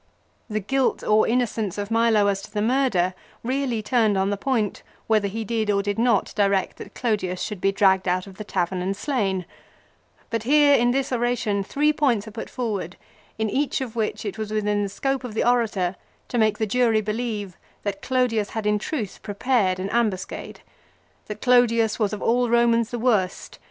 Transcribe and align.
The 0.49 0.59
guilt 0.59 1.03
or 1.03 1.27
innocence 1.27 1.77
of 1.77 1.91
Milo 1.91 2.25
as 2.25 2.41
to 2.41 2.51
the 2.51 2.63
murder 2.63 3.13
really 3.43 3.83
turned 3.83 4.17
on 4.17 4.31
the 4.31 4.35
point 4.35 4.81
whether 5.05 5.27
he 5.27 5.43
did 5.45 5.69
or 5.69 5.83
did 5.83 5.99
not 5.99 6.33
direct 6.35 6.77
that 6.77 6.95
Clodius 6.95 7.39
should 7.39 7.61
be 7.61 7.71
dragged 7.71 8.07
out 8.07 8.25
of 8.25 8.37
the 8.37 8.43
tavern 8.43 8.81
and 8.81 8.97
slain; 8.97 9.45
but 10.31 10.41
here 10.41 10.73
in 10.75 10.89
this 10.89 11.11
oration, 11.11 11.63
three 11.63 11.93
points 11.93 12.27
are 12.27 12.31
put 12.31 12.49
forward 12.49 12.95
in 13.37 13.47
each 13.47 13.79
of 13.79 13.95
which 13.95 14.25
it 14.25 14.39
was 14.39 14.51
within 14.51 14.81
the 14.81 14.89
scope 14.89 15.23
of 15.23 15.35
the 15.35 15.43
orator 15.47 15.95
to 16.29 16.39
make 16.39 16.57
the 16.57 16.65
jury 16.65 17.01
believe 17.01 17.55
that 17.83 18.01
Clodius 18.01 18.49
had 18.49 18.65
in 18.65 18.79
truth 18.79 19.19
prepared 19.21 19.77
an 19.79 19.91
ambuscade, 19.91 20.61
that 21.27 21.41
Clodius 21.43 21.99
was 21.99 22.11
of 22.11 22.23
all 22.23 22.49
Eomans 22.49 22.89
the 22.89 22.97
worst>. 22.97 23.59